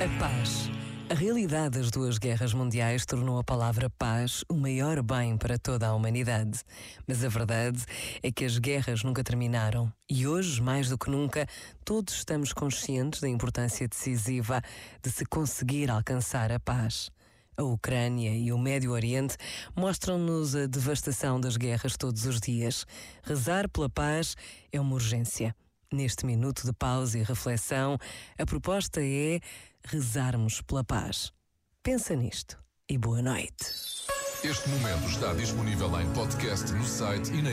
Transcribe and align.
A 0.00 0.20
paz. 0.20 0.70
A 1.10 1.14
realidade 1.14 1.76
das 1.76 1.90
duas 1.90 2.18
guerras 2.18 2.54
mundiais 2.54 3.04
tornou 3.04 3.36
a 3.36 3.42
palavra 3.42 3.90
paz 3.90 4.44
o 4.48 4.54
maior 4.54 5.02
bem 5.02 5.36
para 5.36 5.58
toda 5.58 5.88
a 5.88 5.94
humanidade. 5.94 6.60
Mas 7.04 7.24
a 7.24 7.28
verdade 7.28 7.84
é 8.22 8.30
que 8.30 8.44
as 8.44 8.58
guerras 8.58 9.02
nunca 9.02 9.24
terminaram 9.24 9.92
e 10.08 10.24
hoje, 10.24 10.62
mais 10.62 10.88
do 10.88 10.96
que 10.96 11.10
nunca, 11.10 11.48
todos 11.84 12.14
estamos 12.14 12.52
conscientes 12.52 13.20
da 13.20 13.28
importância 13.28 13.88
decisiva 13.88 14.62
de 15.02 15.10
se 15.10 15.26
conseguir 15.26 15.90
alcançar 15.90 16.52
a 16.52 16.60
paz. 16.60 17.10
A 17.56 17.64
Ucrânia 17.64 18.30
e 18.30 18.52
o 18.52 18.58
Médio 18.58 18.92
Oriente 18.92 19.36
mostram-nos 19.74 20.54
a 20.54 20.68
devastação 20.68 21.40
das 21.40 21.56
guerras 21.56 21.96
todos 21.96 22.24
os 22.24 22.38
dias. 22.38 22.86
Rezar 23.24 23.68
pela 23.68 23.90
paz 23.90 24.36
é 24.70 24.80
uma 24.80 24.94
urgência. 24.94 25.52
Neste 25.90 26.26
minuto 26.26 26.66
de 26.66 26.72
pausa 26.74 27.18
e 27.18 27.22
reflexão, 27.22 27.96
a 28.38 28.44
proposta 28.44 29.00
é 29.02 29.40
rezarmos 29.82 30.60
pela 30.60 30.84
paz. 30.84 31.32
Pensa 31.82 32.14
nisto 32.14 32.58
e 32.86 32.98
boa 32.98 33.22
noite. 33.22 33.64
Este 34.44 34.68
momento 34.68 35.08
está 35.08 35.32
disponível 35.32 35.98
em 35.98 36.12
podcast 36.12 36.70
no 36.72 36.84
site 36.84 37.32
e 37.32 37.40
na. 37.40 37.50